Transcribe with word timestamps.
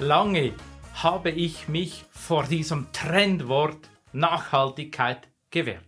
Lange 0.00 0.54
habe 0.94 1.30
ich 1.30 1.68
mich 1.68 2.06
vor 2.10 2.44
diesem 2.44 2.90
Trendwort 2.90 3.90
Nachhaltigkeit 4.12 5.28
gewehrt. 5.50 5.84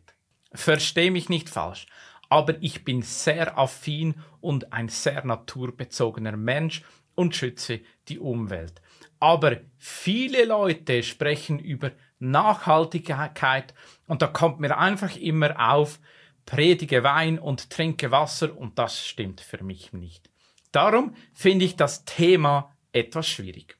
Versteh 0.52 1.10
mich 1.10 1.30
nicht 1.30 1.48
falsch, 1.48 1.86
aber 2.28 2.62
ich 2.62 2.84
bin 2.84 3.00
sehr 3.00 3.58
affin 3.58 4.16
und 4.42 4.74
ein 4.74 4.90
sehr 4.90 5.24
naturbezogener 5.24 6.36
Mensch 6.36 6.82
und 7.14 7.34
schütze 7.34 7.80
die 8.08 8.18
Umwelt. 8.18 8.82
Aber 9.18 9.56
viele 9.78 10.44
Leute 10.44 11.02
sprechen 11.02 11.58
über 11.58 11.92
Nachhaltigkeit 12.18 13.72
und 14.08 14.20
da 14.20 14.26
kommt 14.26 14.60
mir 14.60 14.76
einfach 14.76 15.16
immer 15.16 15.72
auf, 15.72 15.98
predige 16.44 17.02
Wein 17.02 17.38
und 17.38 17.70
trinke 17.70 18.10
Wasser 18.10 18.58
und 18.58 18.78
das 18.78 19.06
stimmt 19.06 19.40
für 19.40 19.64
mich 19.64 19.94
nicht. 19.94 20.28
Darum 20.70 21.14
finde 21.32 21.64
ich 21.64 21.76
das 21.76 22.04
Thema 22.04 22.76
etwas 22.92 23.26
schwierig. 23.26 23.78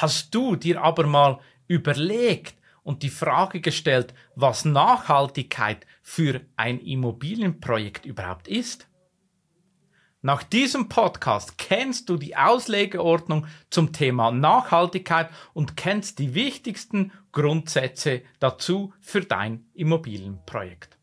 Hast 0.00 0.32
du 0.32 0.54
dir 0.54 0.80
aber 0.80 1.08
mal 1.08 1.40
überlegt 1.66 2.54
und 2.84 3.02
die 3.02 3.08
Frage 3.08 3.60
gestellt, 3.60 4.14
was 4.36 4.64
Nachhaltigkeit 4.64 5.84
für 6.02 6.40
ein 6.54 6.78
Immobilienprojekt 6.78 8.06
überhaupt 8.06 8.46
ist? 8.46 8.86
Nach 10.22 10.44
diesem 10.44 10.88
Podcast 10.88 11.58
kennst 11.58 12.08
du 12.08 12.16
die 12.16 12.36
Auslegeordnung 12.36 13.48
zum 13.70 13.92
Thema 13.92 14.30
Nachhaltigkeit 14.30 15.30
und 15.52 15.76
kennst 15.76 16.20
die 16.20 16.32
wichtigsten 16.32 17.10
Grundsätze 17.32 18.22
dazu 18.38 18.94
für 19.00 19.22
dein 19.22 19.66
Immobilienprojekt. 19.74 20.96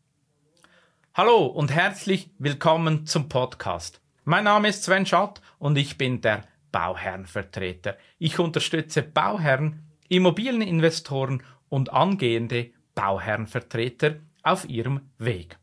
Hallo 1.12 1.44
und 1.44 1.70
herzlich 1.70 2.30
willkommen 2.38 3.04
zum 3.04 3.28
Podcast. 3.28 4.00
Mein 4.24 4.44
Name 4.44 4.68
ist 4.68 4.84
Sven 4.84 5.04
Schott 5.04 5.42
und 5.58 5.76
ich 5.76 5.98
bin 5.98 6.22
der 6.22 6.44
Bauherrenvertreter. 6.72 7.96
Ich 8.18 8.38
unterstütze 8.38 9.02
Bauherren, 9.02 9.82
Immobilieninvestoren 10.08 11.42
und 11.68 11.92
angehende 11.92 12.70
Bauherrenvertreter 12.94 14.16
auf 14.42 14.68
ihrem 14.68 15.10
Weg. 15.18 15.58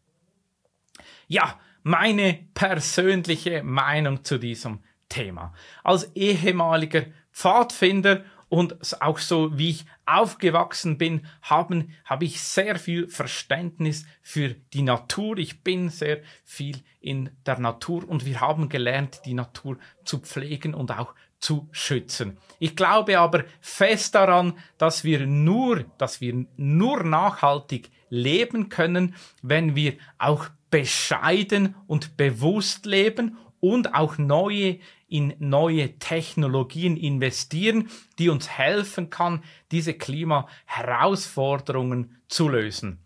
Ja, 1.28 1.60
meine 1.84 2.46
persönliche 2.54 3.64
Meinung 3.64 4.24
zu 4.24 4.38
diesem 4.38 4.80
Thema. 5.10 5.54
Als 5.84 6.16
ehemaliger 6.16 7.06
Pfadfinder 7.32 8.24
und 8.54 9.02
auch 9.02 9.18
so 9.18 9.58
wie 9.58 9.72
ich 9.72 9.86
aufgewachsen 10.06 11.00
bin, 11.00 11.26
haben, 11.42 11.96
habe 12.06 12.26
ich 12.26 12.40
sehr 12.40 12.78
viel 12.78 13.08
Verständnis 13.08 14.06
für 14.22 14.50
die 14.74 14.84
Natur. 14.84 15.40
Ich 15.40 15.64
bin 15.64 15.90
sehr 15.90 16.20
viel 16.44 16.78
in 17.02 17.32
der 17.48 17.58
Natur 17.58 18.08
und 18.08 18.28
wir 18.28 18.42
haben 18.42 18.70
gelernt, 18.70 19.22
die 19.26 19.34
Natur 19.34 19.80
zu 20.06 20.20
pflegen 20.20 20.76
und 20.76 20.92
auch 20.92 21.16
zu 21.40 21.68
schützen. 21.72 22.38
Ich 22.60 22.76
glaube 22.76 23.18
aber 23.18 23.46
fest 23.60 24.14
daran, 24.14 24.54
dass 24.78 25.04
wir 25.04 25.26
nur, 25.26 25.86
dass 25.98 26.22
wir 26.22 26.46
nur 26.56 27.04
nachhaltig 27.04 27.90
leben 28.10 28.70
können, 28.70 29.16
wenn 29.42 29.76
wir 29.76 29.94
auch 30.20 30.50
bescheiden 30.70 31.74
und 31.88 32.18
bewusst 32.18 32.86
leben 32.86 33.36
und 33.64 33.94
auch 33.94 34.18
neue 34.18 34.80
in 35.08 35.36
neue 35.40 35.98
Technologien 35.98 36.98
investieren, 36.98 37.90
die 38.20 38.28
uns 38.28 38.50
helfen 38.50 39.10
kann, 39.10 39.42
diese 39.72 39.94
Klimaherausforderungen 39.94 42.18
zu 42.28 42.50
lösen. 42.50 43.00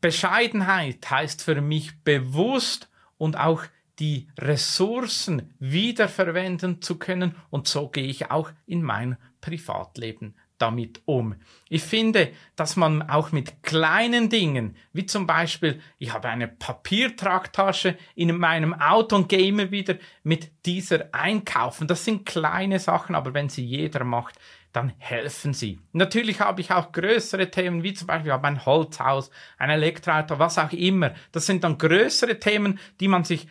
Bescheidenheit 0.00 1.10
heißt 1.10 1.42
für 1.42 1.60
mich 1.60 2.02
bewusst 2.02 2.88
und 3.18 3.38
auch 3.38 3.64
die 3.98 4.28
Ressourcen 4.38 5.52
wiederverwenden 5.58 6.80
zu 6.80 6.98
können 6.98 7.34
und 7.50 7.68
so 7.68 7.88
gehe 7.88 8.06
ich 8.06 8.30
auch 8.30 8.50
in 8.64 8.82
mein 8.82 9.18
Privatleben 9.42 10.34
damit 10.58 11.02
um. 11.04 11.34
Ich 11.68 11.82
finde, 11.82 12.30
dass 12.56 12.76
man 12.76 13.02
auch 13.08 13.32
mit 13.32 13.62
kleinen 13.62 14.28
Dingen, 14.28 14.76
wie 14.92 15.06
zum 15.06 15.26
Beispiel, 15.26 15.80
ich 15.98 16.12
habe 16.12 16.28
eine 16.28 16.48
Papiertragtasche 16.48 17.96
in 18.14 18.36
meinem 18.36 18.74
Auto 18.74 19.16
und 19.16 19.28
gehe 19.28 19.46
immer 19.46 19.70
wieder 19.70 19.96
mit 20.22 20.50
dieser 20.64 21.08
einkaufen. 21.12 21.88
Das 21.88 22.04
sind 22.04 22.24
kleine 22.26 22.78
Sachen, 22.78 23.14
aber 23.14 23.34
wenn 23.34 23.48
sie 23.48 23.64
jeder 23.64 24.04
macht, 24.04 24.38
dann 24.72 24.92
helfen 24.98 25.54
sie. 25.54 25.78
Natürlich 25.92 26.40
habe 26.40 26.60
ich 26.60 26.72
auch 26.72 26.90
größere 26.90 27.50
Themen, 27.50 27.82
wie 27.84 27.94
zum 27.94 28.08
Beispiel 28.08 28.32
habe 28.32 28.48
ein 28.48 28.66
Holzhaus, 28.66 29.30
ein 29.56 29.70
Elektroauto, 29.70 30.38
was 30.38 30.58
auch 30.58 30.72
immer. 30.72 31.14
Das 31.30 31.46
sind 31.46 31.62
dann 31.62 31.78
größere 31.78 32.40
Themen, 32.40 32.80
die 33.00 33.08
man 33.08 33.22
sich 33.22 33.46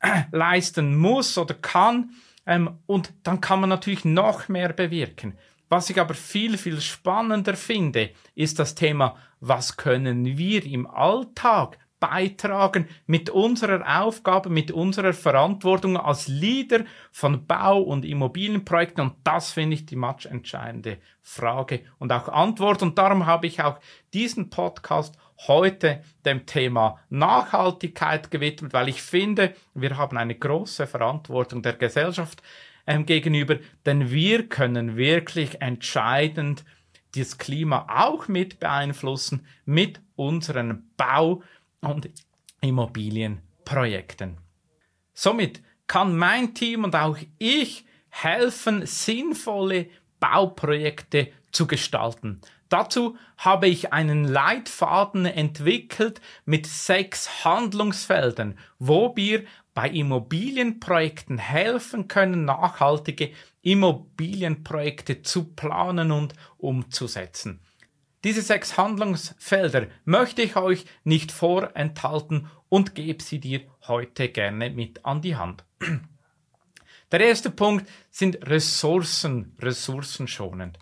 äh, 0.00 0.22
leisten 0.30 0.96
muss 0.96 1.36
oder 1.36 1.54
kann. 1.54 2.10
Ähm, 2.46 2.78
und 2.86 3.12
dann 3.24 3.40
kann 3.40 3.60
man 3.60 3.68
natürlich 3.68 4.04
noch 4.04 4.48
mehr 4.48 4.72
bewirken. 4.72 5.36
Was 5.68 5.90
ich 5.90 6.00
aber 6.00 6.14
viel, 6.14 6.56
viel 6.56 6.80
spannender 6.80 7.54
finde, 7.54 8.10
ist 8.34 8.58
das 8.58 8.74
Thema, 8.74 9.16
was 9.40 9.76
können 9.76 10.38
wir 10.38 10.64
im 10.64 10.86
Alltag 10.86 11.78
beitragen 12.00 12.88
mit 13.06 13.30
unserer 13.30 14.00
Aufgabe, 14.00 14.50
mit 14.50 14.70
unserer 14.70 15.12
Verantwortung 15.12 15.96
als 15.96 16.28
Leader 16.28 16.84
von 17.10 17.46
Bau- 17.46 17.82
und 17.82 18.04
Immobilienprojekten. 18.04 19.02
Und 19.02 19.14
das 19.24 19.52
finde 19.52 19.74
ich 19.74 19.86
die 19.86 19.96
matchentscheidende 19.96 20.98
Frage 21.22 21.80
und 21.98 22.12
auch 22.12 22.28
Antwort. 22.28 22.82
Und 22.82 22.98
darum 22.98 23.26
habe 23.26 23.46
ich 23.46 23.62
auch 23.62 23.78
diesen 24.14 24.50
Podcast 24.50 25.18
heute 25.46 26.02
dem 26.24 26.46
Thema 26.46 26.98
Nachhaltigkeit 27.10 28.30
gewidmet, 28.30 28.72
weil 28.72 28.88
ich 28.88 29.02
finde, 29.02 29.54
wir 29.74 29.96
haben 29.96 30.16
eine 30.16 30.34
große 30.34 30.86
Verantwortung 30.86 31.62
der 31.62 31.74
Gesellschaft 31.74 32.42
ähm, 32.88 33.06
gegenüber, 33.06 33.58
denn 33.86 34.10
wir 34.10 34.48
können 34.48 34.96
wirklich 34.96 35.60
entscheidend 35.60 36.64
das 37.14 37.38
Klima 37.38 37.86
auch 37.88 38.28
mit 38.28 38.58
beeinflussen 38.58 39.46
mit 39.64 40.00
unseren 40.16 40.90
Bau- 40.96 41.42
und 41.80 42.10
Immobilienprojekten. 42.60 44.38
Somit 45.14 45.62
kann 45.86 46.16
mein 46.16 46.54
Team 46.54 46.84
und 46.84 46.96
auch 46.96 47.18
ich 47.38 47.84
helfen, 48.08 48.84
sinnvolle 48.86 49.86
Bauprojekte 50.18 51.28
zu 51.52 51.66
gestalten. 51.66 52.40
Dazu 52.68 53.16
habe 53.38 53.68
ich 53.68 53.92
einen 53.92 54.24
Leitfaden 54.24 55.24
entwickelt 55.24 56.20
mit 56.44 56.66
sechs 56.66 57.44
Handlungsfeldern, 57.44 58.58
wo 58.78 59.14
wir 59.16 59.44
bei 59.78 59.90
Immobilienprojekten 59.90 61.38
helfen 61.38 62.08
können, 62.08 62.44
nachhaltige 62.44 63.30
Immobilienprojekte 63.62 65.22
zu 65.22 65.54
planen 65.54 66.10
und 66.10 66.34
umzusetzen. 66.56 67.60
Diese 68.24 68.42
sechs 68.42 68.76
Handlungsfelder 68.76 69.86
möchte 70.04 70.42
ich 70.42 70.56
euch 70.56 70.84
nicht 71.04 71.30
vorenthalten 71.30 72.50
und 72.68 72.96
gebe 72.96 73.22
sie 73.22 73.38
dir 73.38 73.60
heute 73.86 74.30
gerne 74.30 74.70
mit 74.70 75.04
an 75.04 75.22
die 75.22 75.36
Hand. 75.36 75.64
Der 77.12 77.20
erste 77.20 77.50
Punkt 77.50 77.88
sind 78.10 78.48
Ressourcen, 78.48 79.54
ressourcenschonend. 79.60 80.80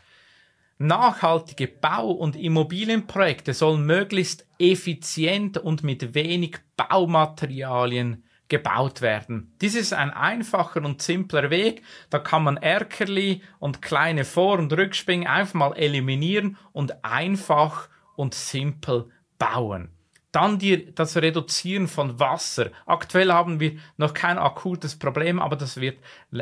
Nachhaltige 0.78 1.68
Bau- 1.68 2.12
und 2.12 2.34
Immobilienprojekte 2.34 3.52
sollen 3.52 3.84
möglichst 3.84 4.46
effizient 4.58 5.58
und 5.58 5.84
mit 5.84 6.14
wenig 6.14 6.56
Baumaterialien 6.78 8.22
gebaut 8.48 9.02
werden. 9.02 9.52
Dies 9.60 9.74
ist 9.74 9.92
ein 9.92 10.10
einfacher 10.10 10.84
und 10.84 11.02
simpler 11.02 11.50
Weg. 11.50 11.82
Da 12.10 12.18
kann 12.18 12.44
man 12.44 12.56
Erkerli 12.56 13.42
und 13.58 13.82
kleine 13.82 14.24
Vor- 14.24 14.58
und 14.58 14.72
Rückspringen 14.72 15.26
einfach 15.26 15.54
mal 15.54 15.72
eliminieren 15.76 16.56
und 16.72 17.04
einfach 17.04 17.88
und 18.14 18.34
simpel 18.34 19.10
bauen. 19.38 19.90
Dann 20.32 20.58
die, 20.58 20.94
das 20.94 21.16
Reduzieren 21.16 21.88
von 21.88 22.20
Wasser. 22.20 22.70
Aktuell 22.84 23.32
haben 23.32 23.58
wir 23.58 23.78
noch 23.96 24.12
kein 24.12 24.38
akutes 24.38 24.98
Problem, 24.98 25.40
aber 25.40 25.56
das 25.56 25.80
wird, 25.80 25.98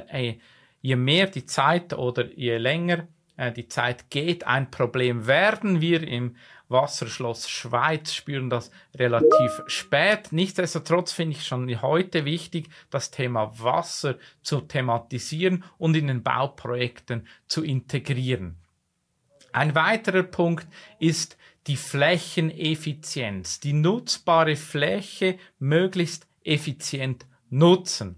äh, 0.09 0.35
je 0.81 0.97
mehr 0.97 1.27
die 1.29 1.47
Zeit 1.47 1.93
oder 1.93 2.27
je 2.35 2.57
länger 2.59 3.07
äh, 3.37 3.53
die 3.53 3.69
Zeit 3.69 4.11
geht, 4.11 4.47
ein 4.47 4.71
Problem 4.71 5.27
werden. 5.27 5.81
Wir 5.81 6.07
im 6.07 6.37
Wasserschloss 6.75 7.49
Schweiz 7.49 8.13
spüren 8.13 8.51
das 8.51 8.71
relativ 8.95 9.63
spät. 9.69 10.33
Nichtsdestotrotz 10.33 11.13
finde 11.13 11.37
ich 11.37 11.47
schon 11.47 11.81
heute 11.81 12.25
wichtig, 12.25 12.69
das 12.91 13.11
Thema 13.11 13.59
Wasser 13.61 14.17
zu 14.43 14.61
thematisieren 14.61 15.65
und 15.79 15.97
in 15.97 16.09
den 16.09 16.23
Bauprojekten 16.23 17.27
zu 17.47 17.63
integrieren. 17.63 18.57
Ein 19.53 19.77
weiterer 19.77 20.25
Punkt 20.25 20.67
ist 20.99 21.39
die 21.69 21.77
Flächeneffizienz, 21.77 23.61
die 23.61 23.73
nutzbare 23.73 24.57
Fläche 24.57 25.39
möglichst 25.61 26.27
effizient 26.43 27.25
nutzen. 27.51 28.17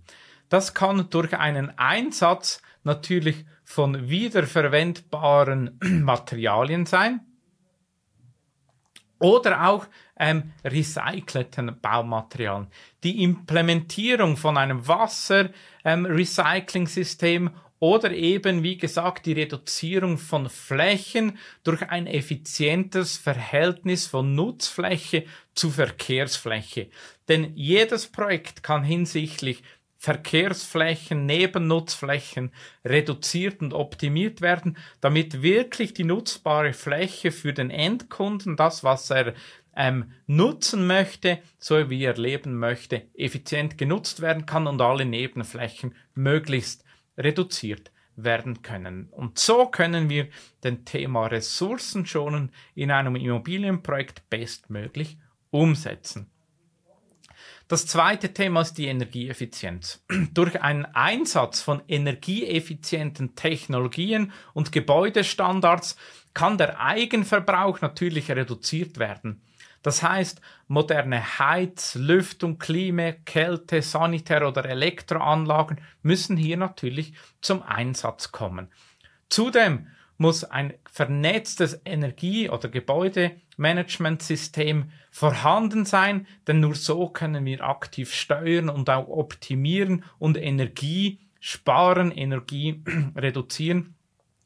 Das 0.49 0.73
kann 0.73 1.11
durch 1.11 1.35
einen 1.35 1.79
Einsatz 1.79 2.63
natürlich 2.85 3.45
von 3.65 4.09
wiederverwendbaren 4.09 5.79
Materialien 5.83 6.87
sein 6.87 7.21
oder 9.19 9.69
auch 9.69 9.87
ähm, 10.19 10.53
recycelten 10.65 11.79
Baumaterialien. 11.81 12.69
Die 13.03 13.23
Implementierung 13.23 14.37
von 14.37 14.57
einem 14.57 14.87
Wasser-Recycling-System 14.87 17.47
ähm, 17.47 17.55
oder 17.79 18.11
eben, 18.11 18.63
wie 18.63 18.79
gesagt, 18.79 19.27
die 19.27 19.35
Reduzierung 19.35 20.17
von 20.17 20.49
Flächen 20.49 21.39
durch 21.63 21.83
ein 21.91 22.07
effizientes 22.07 23.19
Verhältnis 23.19 24.07
von 24.07 24.35
Nutzfläche 24.35 25.27
zu 25.55 25.71
Verkehrsfläche. 25.71 26.89
Denn 27.29 27.53
jedes 27.55 28.07
Projekt 28.07 28.63
kann 28.63 28.83
hinsichtlich 28.83 29.63
Verkehrsflächen, 29.99 31.27
Nebennutzflächen 31.27 32.53
reduziert 32.85 33.61
und 33.61 33.73
optimiert 33.73 34.41
werden, 34.41 34.77
damit 35.01 35.43
wirklich 35.43 35.95
die 35.95 36.05
nutzbare 36.05 36.73
Fläche 36.73 37.33
für 37.33 37.53
den 37.53 37.71
Endkunden, 37.71 38.57
das, 38.57 38.85
was 38.85 39.11
er 39.11 39.35
ähm, 39.75 40.13
nutzen 40.27 40.87
möchte, 40.87 41.39
so 41.59 41.91
wie 41.91 42.05
er 42.05 42.15
leben 42.15 42.59
möchte, 42.59 43.03
effizient 43.15 43.79
genutzt 43.79 44.21
werden 44.21 44.47
kann 44.47 44.67
und 44.67 44.81
alle 44.81 45.05
Nebenflächen 45.05 45.95
möglichst 46.15 46.85
reduziert 47.19 47.91
werden 48.17 48.63
können. 48.63 49.09
Und 49.11 49.39
so 49.39 49.67
können 49.67 50.09
wir 50.09 50.29
den 50.65 50.85
Thema 50.85 51.27
Ressourcen 51.27 52.07
schonen 52.07 52.51
in 52.75 52.91
einem 52.91 53.17
Immobilienprojekt 53.17 54.29
bestmöglich 54.31 55.19
umsetzen. 55.51 56.31
Das 57.69 57.85
zweite 57.85 58.33
Thema 58.33 58.61
ist 58.61 58.75
die 58.75 58.87
Energieeffizienz. 58.87 60.05
Durch 60.33 60.63
einen 60.63 60.85
Einsatz 60.85 61.61
von 61.61 61.83
energieeffizienten 61.89 63.35
Technologien 63.35 64.33
und 64.55 64.71
Gebäudestandards 64.71 65.97
kann 66.33 66.59
der 66.59 66.81
Eigenverbrauch 66.81 67.81
natürlich 67.81 68.31
reduziert 68.31 68.99
werden. 68.99 69.43
Das 69.83 70.03
heißt, 70.03 70.41
moderne 70.69 71.39
Heiz-, 71.39 71.97
Lüftung, 71.97 72.59
Klima, 72.59 73.13
Kälte, 73.13 73.83
Sanitär- 73.83 74.47
oder 74.47 74.65
Elektroanlagen 74.65 75.81
müssen 76.03 76.37
hier 76.37 76.57
natürlich 76.57 77.15
zum 77.41 77.63
Einsatz 77.63 78.31
kommen. 78.31 78.69
Zudem 79.29 79.89
muss 80.19 80.45
ein 80.45 80.75
vernetztes 80.91 81.81
Energie- 81.85 82.49
oder 82.49 82.69
Gebäudemanagementsystem 83.57 84.91
vorhanden 85.11 85.85
sein, 85.85 86.27
denn 86.47 86.61
nur 86.61 86.75
so 86.75 87.09
können 87.09 87.45
wir 87.45 87.63
aktiv 87.63 88.13
steuern 88.13 88.69
und 88.69 88.91
auch 88.91 89.09
optimieren 89.09 90.05
und 90.19 90.37
Energie 90.37 91.21
sparen, 91.41 92.13
Energie 92.13 92.83
reduzieren 93.17 93.95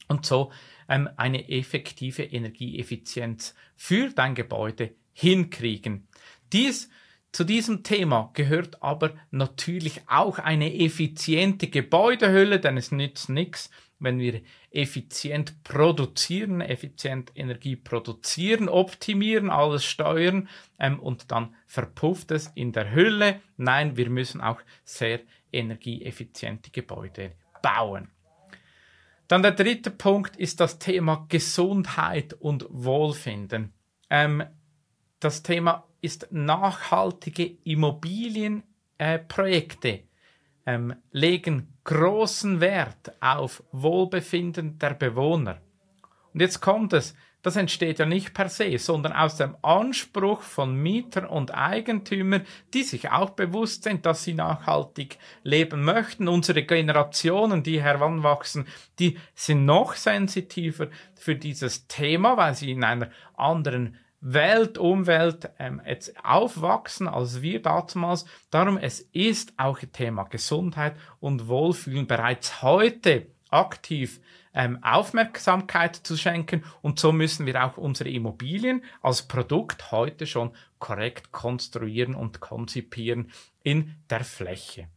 und 0.09 0.27
so 0.27 0.53
ähm, 0.89 1.09
eine 1.17 1.49
effektive 1.49 2.23
Energieeffizienz 2.23 3.55
für 3.77 4.11
dein 4.11 4.35
Gebäude 4.35 4.95
hinkriegen. 5.13 6.07
Dies 6.53 6.89
zu 7.33 7.45
diesem 7.45 7.85
Thema 7.85 8.31
gehört 8.35 8.83
aber 8.83 9.13
natürlich 9.31 10.03
auch 10.09 10.39
eine 10.39 10.75
effiziente 10.75 11.69
Gebäudehülle, 11.69 12.59
denn 12.59 12.77
es 12.77 12.91
nützt 12.91 13.29
nichts, 13.29 13.71
wenn 14.01 14.19
wir 14.19 14.41
effizient 14.71 15.63
produzieren, 15.63 16.61
effizient 16.61 17.31
Energie 17.37 17.77
produzieren, 17.77 18.69
optimieren, 18.69 19.51
alles 19.51 19.85
steuern 19.85 20.49
ähm, 20.79 20.99
und 20.99 21.31
dann 21.31 21.55
verpufft 21.67 22.31
es 22.33 22.49
in 22.55 22.73
der 22.73 22.93
Hülle. 22.93 23.41
Nein, 23.57 23.97
wir 23.97 24.11
müssen 24.11 24.41
auch 24.41 24.61
sehr 24.85 25.21
energieeffiziente 25.53 26.71
Gebäude 26.71 27.33
bauen. 27.63 28.11
Dann 29.29 29.43
der 29.43 29.53
dritte 29.53 29.91
Punkt 29.93 30.37
ist 30.37 30.59
das 30.59 30.81
Thema 30.81 31.27
Gesundheit 31.29 32.33
und 32.33 32.67
Wohlfinden. 32.71 33.73
Ähm, 34.09 34.43
das 35.21 35.43
Thema 35.43 35.85
ist 36.01 36.29
nachhaltige 36.31 37.45
Immobilienprojekte. 37.65 39.89
Äh, 39.89 40.03
ähm, 40.67 40.95
legen 41.11 41.75
großen 41.85 42.61
Wert 42.61 43.13
auf 43.21 43.63
Wohlbefinden 43.73 44.79
der 44.79 44.95
Bewohner. 44.95 45.61
Und 46.33 46.41
jetzt 46.41 46.61
kommt 46.61 46.93
es, 46.93 47.15
das 47.43 47.57
entsteht 47.57 47.99
ja 47.99 48.05
nicht 48.05 48.35
per 48.35 48.51
se, 48.51 48.79
sondern 48.79 49.15
aus 49.15 49.37
dem 49.37 49.57
Anspruch 49.63 50.43
von 50.43 50.75
Mietern 50.75 51.25
und 51.25 51.55
Eigentümern, 51.55 52.45
die 52.75 52.83
sich 52.83 53.11
auch 53.11 53.31
bewusst 53.31 53.85
sind, 53.85 54.05
dass 54.05 54.25
sie 54.25 54.35
nachhaltig 54.35 55.17
leben 55.43 55.83
möchten. 55.83 56.29
Unsere 56.29 56.65
Generationen, 56.65 57.63
die 57.63 57.83
heranwachsen, 57.83 58.67
die 58.99 59.19
sind 59.35 59.65
noch 59.65 59.95
sensitiver 59.95 60.89
für 61.15 61.35
dieses 61.35 61.87
Thema, 61.87 62.37
weil 62.37 62.55
sie 62.55 62.73
in 62.73 62.85
einer 62.85 63.11
anderen 63.35 63.97
Welt, 64.21 64.77
Umwelt 64.77 65.51
ähm, 65.59 65.81
jetzt 65.87 66.13
aufwachsen 66.25 67.09
als 67.09 67.43
wir 67.43 67.63
damals. 67.63 68.27
Darum, 68.51 68.77
es 68.77 69.01
ist 69.13 69.55
auch 69.57 69.79
Thema 69.93 70.25
Gesundheit 70.25 70.95
und 71.21 71.49
Wohlfühlen 71.49 72.07
bereits 72.07 72.63
heute 72.63 73.27
aktiv 73.51 74.21
ähm, 74.53 74.83
Aufmerksamkeit 74.83 75.97
zu 75.97 76.17
schenken 76.17 76.65
und 76.83 76.99
so 76.99 77.13
müssen 77.13 77.47
wir 77.47 77.65
auch 77.65 77.77
unsere 77.77 78.11
Immobilien 78.11 78.83
als 79.01 79.23
Produkt 79.23 79.93
heute 79.93 80.27
schon 80.27 80.53
korrekt 80.79 81.33
konstruieren 81.33 82.15
und 82.15 82.41
konzipieren 82.41 83.31
in 83.63 83.95
der 84.09 84.25
Fläche. 84.25 84.89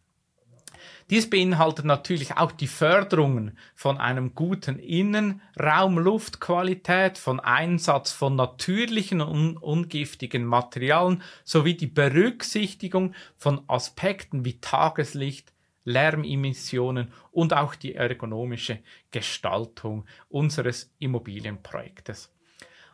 Dies 1.10 1.30
beinhaltet 1.30 1.86
natürlich 1.86 2.38
auch 2.38 2.52
die 2.52 2.68
Förderungen 2.68 3.58
von 3.76 3.98
einem 3.98 4.36
guten 4.36 4.80
Innenraum, 4.80 6.00
Luftqualität, 6.00 7.18
von 7.18 7.40
Einsatz 7.40 8.12
von 8.12 8.36
natürlichen 8.36 9.22
und 9.22 9.58
ungiftigen 9.58 10.46
Materialien 10.46 11.22
sowie 11.44 11.76
die 11.76 11.88
Berücksichtigung 11.88 13.14
von 13.38 13.62
Aspekten 13.68 14.46
wie 14.46 14.60
Tageslicht, 14.60 15.54
Lärmemissionen 15.86 17.12
und 17.32 17.54
auch 17.54 17.76
die 17.76 17.96
ergonomische 17.96 18.80
Gestaltung 19.12 20.06
unseres 20.30 20.94
Immobilienprojektes. 21.00 22.34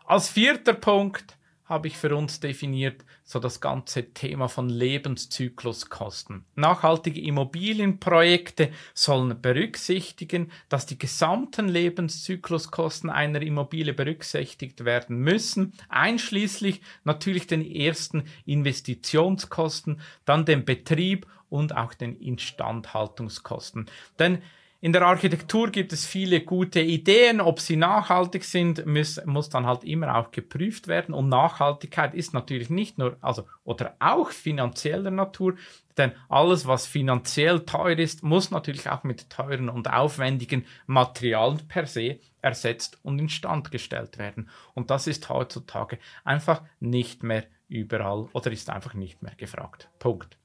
Als 0.06 0.30
vierter 0.30 0.74
Punkt 0.74 1.38
habe 1.69 1.88
ich 1.88 1.98
für 1.98 2.16
uns 2.16 2.39
definiert, 2.39 3.06
so 3.24 3.39
das 3.39 3.62
ganze 3.62 4.12
Thema 4.12 4.50
von 4.50 4.69
Lebenszykluskosten. 4.69 6.44
Nachhaltige 6.56 7.21
Immobilienprojekte 7.21 8.71
sollen 8.95 9.39
berücksichtigen, 9.39 10.51
dass 10.68 10.88
die 10.88 10.98
gesamten 10.98 11.69
Lebenszykluskosten 11.69 13.12
einer 13.12 13.44
Immobilie 13.44 13.94
berücksichtigt 13.94 14.83
werden 14.83 15.19
müssen, 15.19 15.74
einschließlich 15.89 16.81
natürlich 17.04 17.45
den 17.45 17.63
ersten 17.63 18.24
Investitionskosten, 18.45 20.02
dann 20.26 20.45
den 20.45 20.66
Betrieb 20.66 21.28
und 21.49 21.78
auch 21.78 21.94
den 21.94 22.16
Instandhaltungskosten. 22.16 23.85
Denn 24.18 24.42
in 24.81 24.94
der 24.94 25.02
Architektur 25.02 25.71
gibt 25.71 25.92
es 25.92 26.06
viele 26.06 26.40
gute 26.40 26.80
Ideen. 26.80 27.42
Ob 27.42 27.59
sie 27.59 27.76
nachhaltig 27.76 28.45
sind, 28.45 28.86
muss, 28.86 29.19
muss 29.26 29.50
dann 29.50 29.66
halt 29.66 29.83
immer 29.83 30.16
auch 30.16 30.31
geprüft 30.31 30.88
werden. 30.88 31.14
Und 31.14 31.28
Nachhaltigkeit 31.28 32.14
ist 32.14 32.33
natürlich 32.33 32.69
nicht 32.69 32.98
nur, 32.98 33.18
also, 33.19 33.45
oder 33.66 33.95
auch 34.00 34.31
finanzieller 34.31 35.12
Natur, 35.12 35.56
denn 35.98 36.14
alles, 36.30 36.66
was 36.66 36.88
finanziell 36.88 37.66
teuer 37.66 38.00
ist, 38.00 38.24
muss 38.24 38.52
natürlich 38.52 38.90
auch 38.90 39.04
mit 39.04 39.30
teuren 39.30 39.68
und 39.68 39.92
aufwendigen 39.92 40.66
Materialien 40.88 41.68
per 41.68 41.86
se 41.86 42.19
ersetzt 42.42 43.00
und 43.04 43.19
instand 43.19 43.71
gestellt 43.71 44.18
werden. 44.18 44.50
Und 44.76 44.92
das 44.92 45.07
ist 45.07 45.28
heutzutage 45.28 46.00
einfach 46.24 46.62
nicht 46.80 47.21
mehr 47.21 47.44
überall 47.68 48.30
oder 48.31 48.50
ist 48.50 48.69
einfach 48.69 48.94
nicht 48.94 49.21
mehr 49.21 49.36
gefragt. 49.36 49.90
Punkt. 50.00 50.38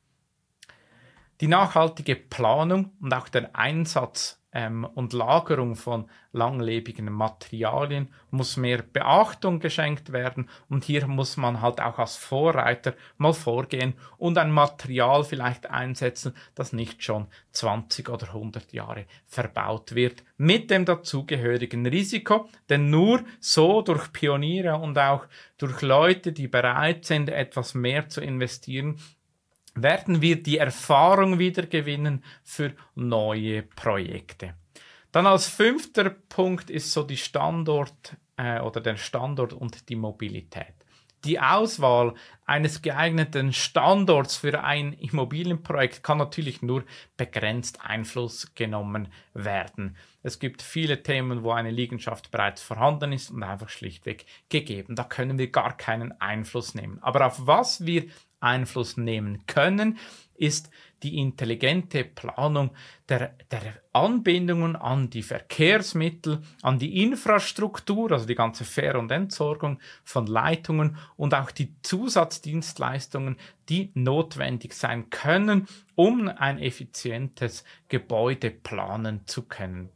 Die 1.41 1.49
nachhaltige 1.49 2.17
Planung 2.17 2.93
und 3.01 3.13
auch 3.13 3.29
der 3.29 3.57
Einsatz 3.57 4.41
ähm, 4.55 4.85
und 4.85 5.13
Lagerung 5.13 5.75
von 5.75 6.09
langlebigen 6.33 7.13
Materialien 7.13 8.09
muss 8.31 8.57
mehr 8.57 8.83
Beachtung 8.83 9.59
geschenkt 9.59 10.13
werden. 10.13 10.49
Und 10.69 10.85
hier 10.85 11.07
muss 11.09 11.37
man 11.37 11.61
halt 11.61 11.81
auch 11.81 11.99
als 11.99 12.17
Vorreiter 12.17 12.95
mal 13.19 13.33
vorgehen 13.33 13.95
und 14.17 14.39
ein 14.39 14.53
Material 14.53 15.25
vielleicht 15.25 15.71
einsetzen, 15.71 16.35
das 16.55 16.73
nicht 16.73 17.03
schon 17.03 17.27
20 17.51 18.09
oder 18.09 18.29
100 18.29 18.73
Jahre 18.73 19.07
verbaut 19.27 19.95
wird, 19.95 20.23
mit 20.37 20.71
dem 20.71 20.85
dazugehörigen 20.85 21.85
Risiko, 21.87 22.49
denn 22.69 22.91
nur 22.91 23.23
so 23.41 23.83
durch 23.83 24.13
Pioniere 24.13 24.77
und 24.77 24.97
auch 24.99 25.27
durch 25.59 25.83
Leute, 25.83 26.33
die 26.33 26.49
bereit 26.49 27.05
sind, 27.05 27.29
etwas 27.29 27.75
mehr 27.75 28.09
zu 28.09 28.21
investieren, 28.21 29.01
werden 29.75 30.23
wir 30.23 30.43
die 30.43 30.59
Erfahrung 30.59 31.39
wieder 31.39 31.67
gewinnen 31.67 32.23
für 32.43 32.73
neue 32.95 33.63
Projekte. 33.63 34.55
Dann 35.13 35.27
als 35.27 35.47
fünfter 35.47 36.11
Punkt 36.11 36.71
ist 36.71 36.93
so 36.93 37.03
die 37.03 37.17
Standort 37.17 38.17
äh, 38.37 38.61
oder 38.61 38.81
der 38.81 38.97
Standort 38.97 39.53
und 39.53 39.89
die 39.89 39.97
Mobilität. 39.97 40.75
Die 41.25 41.41
Auswahl 41.41 42.13
eines 42.45 42.83
geeigneten 42.83 43.55
Standorts 43.55 44.37
für 44.37 44.63
ein 44.63 44.93
Immobilienprojekt 44.93 46.03
kann 46.03 46.19
natürlich 46.19 46.61
nur 46.61 46.85
begrenzt 47.17 47.81
Einfluss 47.83 48.55
genommen 48.55 49.09
werden. 49.33 49.97
Es 50.23 50.39
gibt 50.39 50.61
viele 50.61 51.03
Themen, 51.03 51.43
wo 51.43 51.53
eine 51.53 51.71
Liegenschaft 51.71 52.31
bereits 52.31 52.61
vorhanden 52.61 53.13
ist 53.13 53.31
und 53.31 53.43
einfach 53.43 53.71
schlichtweg 53.71 54.27
gegeben. 54.51 54.97
Da 54.97 55.05
können 55.05 55.39
wir 55.39 55.51
gar 55.51 55.75
keinen 55.77 56.13
Einfluss 56.21 56.75
nehmen. 56.75 56.99
Aber 57.03 57.27
auf 57.27 57.47
was 57.47 57.87
wir 57.87 58.05
Einfluss 58.45 58.97
nehmen 58.97 59.47
können, 59.47 59.99
ist 60.37 60.71
die 61.03 61.19
intelligente 61.19 62.03
Planung 62.03 62.71
der, 63.09 63.35
der 63.51 63.75
Anbindungen 63.93 64.75
an 64.75 65.11
die 65.11 65.23
Verkehrsmittel, 65.23 66.43
an 66.63 66.79
die 66.79 67.03
Infrastruktur, 67.03 68.11
also 68.11 68.27
die 68.27 68.35
ganze 68.35 68.65
Fähr- 68.65 68.99
und 68.99 69.13
Entsorgung 69.13 69.81
von 70.03 70.27
Leitungen 70.27 70.97
und 71.17 71.35
auch 71.35 71.51
die 71.51 71.75
Zusatzdienstleistungen, 71.83 73.37
die 73.69 73.91
notwendig 73.95 74.73
sein 74.73 75.11
können, 75.11 75.69
um 75.95 76.29
ein 76.29 76.59
effizientes 76.59 77.65
Gebäude 77.89 78.51
planen 78.51 79.27
zu 79.27 79.43
können. 79.43 79.91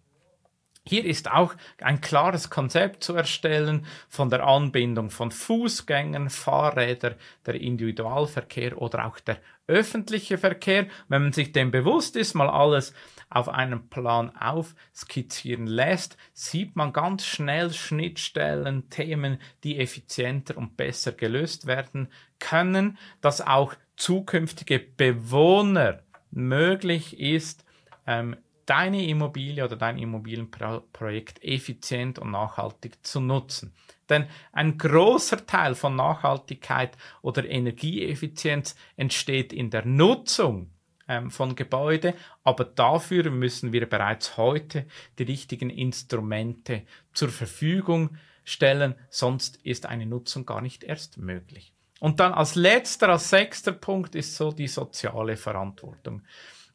Hier 0.89 1.05
ist 1.05 1.31
auch 1.31 1.55
ein 1.83 2.01
klares 2.01 2.49
Konzept 2.49 3.05
zu 3.05 3.15
erstellen 3.15 3.85
von 4.09 4.31
der 4.31 4.47
Anbindung 4.47 5.11
von 5.11 5.31
Fußgängern, 5.31 6.31
Fahrrädern, 6.31 7.17
der 7.45 7.57
Individualverkehr 7.57 8.81
oder 8.81 9.05
auch 9.05 9.21
der 9.21 9.37
öffentliche 9.67 10.39
Verkehr. 10.39 10.87
Wenn 11.09 11.25
man 11.25 11.33
sich 11.35 11.53
dem 11.53 11.71
bewusst 11.71 12.17
ist, 12.17 12.33
mal 12.33 12.49
alles 12.49 12.95
auf 13.29 13.51
einem 13.51 13.91
Plan 13.91 14.35
aufskizzieren 14.35 15.67
lässt, 15.67 16.17
sieht 16.33 16.75
man 16.75 16.95
ganz 16.95 17.27
schnell 17.27 17.71
Schnittstellen, 17.71 18.89
Themen, 18.89 19.43
die 19.65 19.79
effizienter 19.79 20.57
und 20.57 20.79
besser 20.79 21.13
gelöst 21.13 21.67
werden 21.67 22.09
können, 22.39 22.97
dass 23.21 23.47
auch 23.47 23.75
zukünftige 23.99 24.79
Bewohner 24.79 26.01
möglich 26.31 27.21
ist, 27.21 27.67
ähm, 28.07 28.37
deine 28.69 29.07
Immobilie 29.07 29.65
oder 29.65 29.77
dein 29.77 29.99
Immobilienprojekt 29.99 31.43
effizient 31.43 32.19
und 32.19 32.31
nachhaltig 32.31 33.05
zu 33.05 33.21
nutzen. 33.21 33.73
Denn 34.11 34.27
ein 34.53 34.77
großer 34.77 35.47
Teil 35.47 35.75
von 35.75 35.97
Nachhaltigkeit 35.97 36.97
oder 37.23 37.49
Energieeffizienz 37.49 38.77
entsteht 38.97 39.53
in 39.53 39.71
der 39.71 39.87
Nutzung 39.87 40.71
ähm, 41.09 41.31
von 41.31 41.57
Gebäude, 41.57 42.15
aber 42.45 42.65
dafür 42.65 43.31
müssen 43.31 43.73
wir 43.73 43.89
bereits 43.89 44.37
heute 44.37 44.87
die 45.19 45.25
richtigen 45.25 45.71
Instrumente 45.71 46.83
zur 47.15 47.31
Verfügung 47.31 48.17
stellen, 48.45 48.95
sonst 49.09 49.57
ist 49.65 49.87
eine 49.87 50.07
Nutzung 50.07 50.45
gar 50.45 50.61
nicht 50.61 50.85
erst 50.85 51.17
möglich. 51.17 51.73
Und 52.01 52.21
dann 52.21 52.33
als 52.33 52.55
letzter, 52.55 53.09
als 53.09 53.31
sechster 53.31 53.73
Punkt 53.73 54.15
ist 54.15 54.37
so 54.37 54.53
die 54.53 54.69
soziale 54.69 55.37
Verantwortung. 55.37 56.23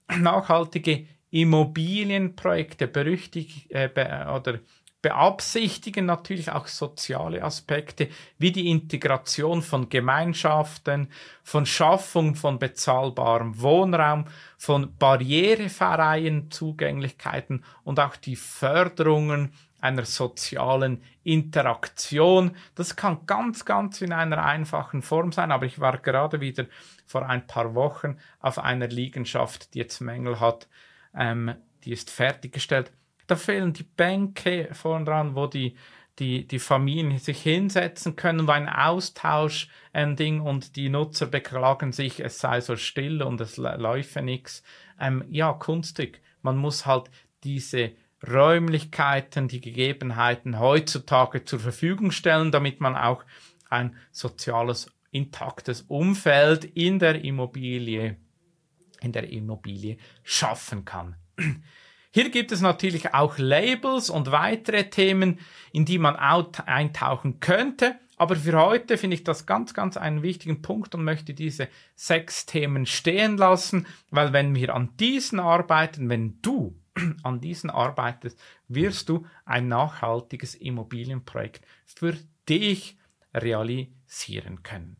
Nachhaltige 0.07 1.07
Immobilienprojekte 1.34 2.88
berüchtigt, 2.88 3.72
äh, 3.72 3.90
be, 3.90 4.06
oder 4.36 4.60
beabsichtigen 5.02 6.06
natürlich 6.06 6.52
auch 6.52 6.68
soziale 6.68 7.44
Aspekte 7.44 8.08
wie 8.38 8.52
die 8.52 8.70
Integration 8.70 9.63
von 9.63 9.90
Gemeinschaften, 9.90 11.10
von 11.42 11.66
Schaffung 11.66 12.36
von 12.36 12.60
bezahlbarem 12.60 13.60
Wohnraum, 13.60 14.25
von 14.58 14.96
barrierefreien 14.98 16.52
Zugänglichkeiten 16.52 17.66
und 17.84 18.00
auch 18.00 18.16
die 18.16 18.36
Förderungen 18.36 19.54
einer 19.82 20.06
sozialen 20.06 21.04
Interaktion. 21.24 22.56
Das 22.75 22.96
kann 22.96 23.25
ganz, 23.25 23.66
ganz 23.66 24.02
in 24.02 24.13
einer 24.13 24.46
einfachen 24.46 25.02
Form 25.02 25.32
sein, 25.32 25.52
aber 25.52 25.66
ich 25.66 25.80
war 25.80 25.98
gerade 25.98 26.42
wieder 26.42 26.68
vor 27.08 27.28
ein 27.28 27.48
paar 27.48 27.74
Wochen 27.74 28.20
auf 28.40 28.60
einer 28.60 28.88
Liegenschaft, 28.88 29.74
die 29.74 29.80
jetzt 29.80 30.00
Mängel 30.00 30.40
hat, 30.40 30.70
ähm, 31.17 31.55
die 31.84 31.91
ist 31.91 32.10
fertiggestellt. 32.10 32.91
Da 33.27 33.36
fehlen 33.36 33.74
die 33.74 33.84
Bänke 33.84 34.70
vorn 34.74 35.05
dran, 35.05 35.36
wo 35.36 35.48
die, 35.48 35.75
die, 36.20 36.48
die 36.48 36.60
Familien 36.60 37.17
sich 37.17 37.41
hinsetzen 37.41 38.15
können, 38.15 38.48
war 38.48 38.55
ein 38.55 38.70
Austausch 38.70 39.70
ein 39.93 40.15
Ding 40.15 40.41
und 40.41 40.75
die 40.75 40.89
Nutzer 40.89 41.25
beklagen 41.25 41.91
sich, 41.91 42.20
es 42.20 42.39
sei 42.39 42.62
so 42.62 42.75
still 42.75 43.24
und 43.24 43.41
es 43.41 43.58
läufe 43.58 44.22
nichts. 44.22 44.63
Ähm, 45.00 45.24
ja, 45.29 45.53
Kunststück. 45.53 46.20
Man 46.41 46.58
muss 46.58 46.86
halt 46.86 47.10
diese 47.43 47.91
Räumlichkeiten, 48.25 49.48
die 49.48 49.62
Gegebenheiten 49.62 50.60
heutzutage 50.60 51.43
zur 51.46 51.60
Verfügung 51.60 52.12
stellen, 52.12 52.51
damit 52.51 52.79
man 52.79 52.96
auch 52.96 53.24
ein 53.70 53.96
soziales, 54.12 54.91
intaktes 55.12 55.84
Umfeld 55.84 56.65
in 56.65 57.00
der 57.00 57.24
Immobilie 57.24 58.17
in 59.03 59.12
der 59.12 59.29
Immobilie 59.29 59.98
schaffen 60.24 60.86
kann. 60.86 61.15
Hier 62.12 62.29
gibt 62.29 62.51
es 62.51 62.62
natürlich 62.62 63.13
auch 63.13 63.38
Labels 63.39 64.10
und 64.10 64.31
weitere 64.31 64.89
Themen, 64.89 65.39
in 65.72 65.86
die 65.86 65.98
man 65.98 66.15
eintauchen 66.15 67.39
könnte. 67.39 67.95
Aber 68.17 68.36
für 68.36 68.53
heute 68.53 69.00
finde 69.00 69.15
ich 69.15 69.24
das 69.24 69.48
ganz, 69.48 69.74
ganz 69.74 69.98
einen 69.98 70.22
wichtigen 70.22 70.62
Punkt 70.62 70.93
und 70.93 71.03
möchte 71.03 71.33
diese 71.33 71.67
sechs 71.95 72.45
Themen 72.45 72.86
stehen 72.86 73.38
lassen, 73.38 73.88
weil 74.12 74.31
wenn 74.31 74.53
wir 74.53 74.75
an 74.75 74.95
diesen 74.98 75.39
arbeiten, 75.39 76.07
wenn 76.10 76.39
du 76.43 76.79
an 77.24 77.41
diesen 77.41 77.72
arbeitest, 77.72 78.39
wirst 78.67 79.10
du 79.10 79.25
ein 79.45 79.67
nachhaltiges 79.67 80.53
Immobilienprojekt 80.53 81.65
für 81.86 82.15
dich 82.48 82.98
realisieren 83.33 84.62
können. 84.62 84.98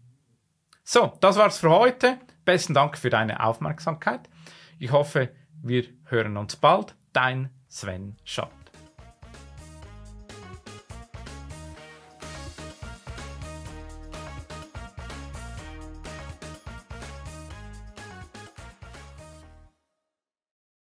So, 0.84 1.14
das 1.22 1.38
war's 1.38 1.60
für 1.60 1.70
heute. 1.70 2.20
Besten 2.46 2.74
Dank 2.74 2.98
für 2.98 3.10
deine 3.10 3.44
Aufmerksamkeit. 3.44 4.30
Ich 4.80 4.92
hoffe, 4.92 5.30
wir 5.62 5.86
hören 6.06 6.38
uns 6.38 6.56
bald. 6.56 6.96
Dein 7.14 7.50
Sven 7.68 8.18
Schatt. 8.24 8.63